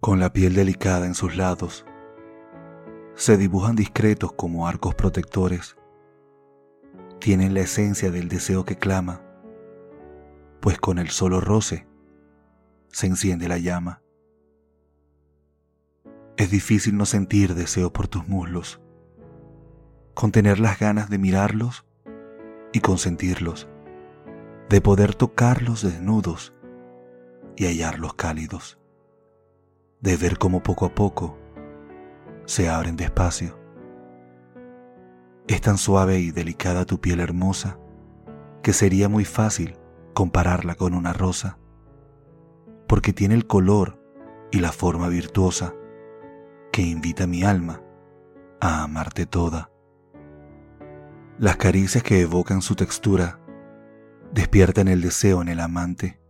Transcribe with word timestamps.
Con 0.00 0.18
la 0.18 0.32
piel 0.32 0.54
delicada 0.54 1.06
en 1.06 1.14
sus 1.14 1.36
lados, 1.36 1.86
se 3.14 3.36
dibujan 3.36 3.76
discretos 3.76 4.32
como 4.32 4.66
arcos 4.66 4.96
protectores. 4.96 5.76
Tienen 7.20 7.54
la 7.54 7.60
esencia 7.60 8.10
del 8.10 8.28
deseo 8.28 8.64
que 8.64 8.76
clama, 8.76 9.22
pues 10.60 10.78
con 10.78 10.98
el 10.98 11.10
solo 11.10 11.40
roce 11.40 11.86
se 12.88 13.06
enciende 13.06 13.46
la 13.46 13.58
llama. 13.58 14.02
Es 16.36 16.50
difícil 16.50 16.96
no 16.96 17.06
sentir 17.06 17.54
deseo 17.54 17.92
por 17.92 18.08
tus 18.08 18.26
muslos 18.26 18.80
contener 20.14 20.60
las 20.60 20.78
ganas 20.78 21.10
de 21.10 21.18
mirarlos 21.18 21.84
y 22.72 22.80
consentirlos, 22.80 23.68
de 24.68 24.80
poder 24.80 25.14
tocarlos 25.14 25.82
desnudos 25.82 26.54
y 27.56 27.66
hallarlos 27.66 28.14
cálidos, 28.14 28.78
de 30.00 30.16
ver 30.16 30.38
cómo 30.38 30.62
poco 30.62 30.86
a 30.86 30.94
poco 30.94 31.36
se 32.46 32.68
abren 32.68 32.96
despacio. 32.96 33.58
Es 35.46 35.60
tan 35.60 35.76
suave 35.76 36.20
y 36.20 36.30
delicada 36.30 36.84
tu 36.86 37.00
piel 37.00 37.20
hermosa 37.20 37.78
que 38.62 38.72
sería 38.72 39.08
muy 39.08 39.24
fácil 39.24 39.76
compararla 40.14 40.74
con 40.74 40.94
una 40.94 41.12
rosa, 41.12 41.58
porque 42.88 43.12
tiene 43.12 43.34
el 43.34 43.46
color 43.46 44.00
y 44.50 44.60
la 44.60 44.72
forma 44.72 45.08
virtuosa 45.08 45.74
que 46.72 46.82
invita 46.82 47.24
a 47.24 47.26
mi 47.26 47.44
alma 47.44 47.82
a 48.60 48.84
amarte 48.84 49.26
toda. 49.26 49.73
Las 51.38 51.56
caricias 51.56 52.04
que 52.04 52.20
evocan 52.20 52.62
su 52.62 52.76
textura 52.76 53.40
despiertan 54.32 54.86
el 54.86 55.00
deseo 55.00 55.42
en 55.42 55.48
el 55.48 55.58
amante, 55.58 56.20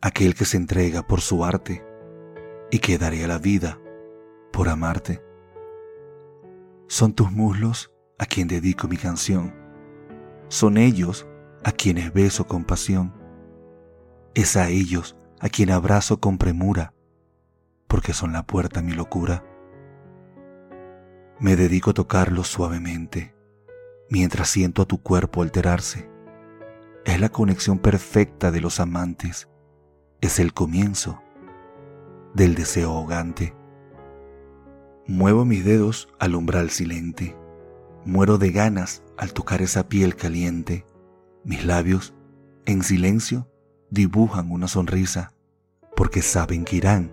aquel 0.00 0.34
que 0.34 0.44
se 0.44 0.56
entrega 0.56 1.06
por 1.06 1.20
su 1.20 1.44
arte 1.44 1.86
y 2.72 2.80
que 2.80 2.98
daría 2.98 3.28
la 3.28 3.38
vida 3.38 3.78
por 4.52 4.68
amarte. 4.68 5.22
Son 6.88 7.12
tus 7.12 7.30
muslos 7.30 7.92
a 8.18 8.26
quien 8.26 8.48
dedico 8.48 8.88
mi 8.88 8.96
canción. 8.96 9.54
Son 10.48 10.76
ellos 10.76 11.28
a 11.62 11.70
quienes 11.70 12.12
beso 12.12 12.48
con 12.48 12.64
pasión. 12.64 13.14
Es 14.34 14.56
a 14.56 14.68
ellos 14.68 15.16
a 15.38 15.48
quien 15.48 15.70
abrazo 15.70 16.18
con 16.18 16.36
premura, 16.36 16.94
porque 17.86 18.12
son 18.12 18.32
la 18.32 18.44
puerta 18.44 18.80
a 18.80 18.82
mi 18.82 18.92
locura. 18.92 19.44
Me 21.38 21.54
dedico 21.54 21.90
a 21.90 21.94
tocarlos 21.94 22.48
suavemente, 22.48 23.35
mientras 24.08 24.48
siento 24.48 24.82
a 24.82 24.86
tu 24.86 25.02
cuerpo 25.02 25.42
alterarse. 25.42 26.08
Es 27.04 27.20
la 27.20 27.28
conexión 27.28 27.78
perfecta 27.78 28.50
de 28.50 28.60
los 28.60 28.80
amantes. 28.80 29.48
Es 30.20 30.38
el 30.38 30.52
comienzo 30.52 31.22
del 32.34 32.54
deseo 32.54 32.90
ahogante. 32.90 33.54
Muevo 35.06 35.44
mis 35.44 35.64
dedos 35.64 36.08
al 36.18 36.34
umbral 36.34 36.70
silente. 36.70 37.36
Muero 38.04 38.38
de 38.38 38.50
ganas 38.50 39.02
al 39.16 39.32
tocar 39.32 39.62
esa 39.62 39.88
piel 39.88 40.16
caliente. 40.16 40.84
Mis 41.44 41.64
labios, 41.64 42.14
en 42.64 42.82
silencio, 42.82 43.48
dibujan 43.90 44.50
una 44.50 44.68
sonrisa, 44.68 45.32
porque 45.94 46.22
saben 46.22 46.64
que 46.64 46.76
irán 46.76 47.12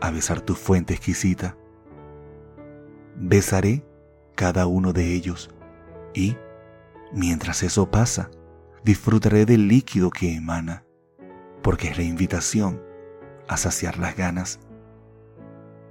a 0.00 0.10
besar 0.10 0.40
tu 0.40 0.54
fuente 0.54 0.94
exquisita. 0.94 1.56
Besaré 3.16 3.84
cada 4.34 4.66
uno 4.66 4.92
de 4.92 5.14
ellos 5.14 5.50
y, 6.18 6.36
mientras 7.12 7.62
eso 7.62 7.92
pasa, 7.92 8.28
disfrutaré 8.82 9.46
del 9.46 9.68
líquido 9.68 10.10
que 10.10 10.34
emana, 10.34 10.84
porque 11.62 11.88
es 11.88 11.96
la 11.96 12.02
invitación 12.02 12.82
a 13.46 13.56
saciar 13.56 13.98
las 13.98 14.16
ganas. 14.16 14.58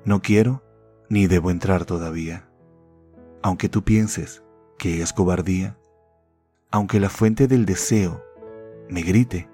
No 0.03 0.21
quiero 0.21 0.63
ni 1.09 1.27
debo 1.27 1.49
entrar 1.49 1.85
todavía. 1.85 2.49
Aunque 3.41 3.69
tú 3.69 3.83
pienses 3.83 4.43
que 4.77 5.01
es 5.01 5.13
cobardía, 5.13 5.77
aunque 6.71 6.99
la 6.99 7.09
fuente 7.09 7.47
del 7.47 7.65
deseo 7.65 8.21
me 8.89 9.03
grite, 9.03 9.49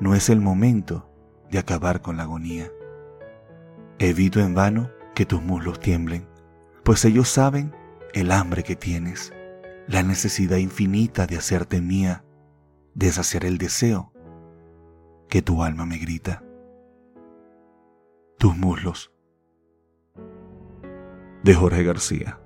no 0.00 0.16
es 0.16 0.28
el 0.30 0.40
momento 0.40 1.08
de 1.48 1.60
acabar 1.60 2.02
con 2.02 2.16
la 2.16 2.24
agonía. 2.24 2.72
Evito 4.00 4.40
en 4.40 4.52
vano 4.52 4.90
que 5.14 5.26
tus 5.26 5.40
muslos 5.42 5.78
tiemblen, 5.78 6.26
pues 6.82 7.04
ellos 7.04 7.28
saben 7.28 7.72
el 8.14 8.32
hambre 8.32 8.64
que 8.64 8.74
tienes, 8.74 9.32
la 9.88 10.02
necesidad 10.02 10.56
infinita 10.56 11.26
de 11.26 11.36
hacerte 11.36 11.80
mía, 11.80 12.24
de 12.94 13.12
saciar 13.12 13.44
el 13.44 13.58
deseo 13.58 14.12
que 15.28 15.42
tu 15.42 15.62
alma 15.62 15.86
me 15.86 15.98
grita. 15.98 16.42
Tus 18.38 18.56
muslos 18.56 19.12
de 21.42 21.54
Jorge 21.54 21.84
García. 21.84 22.40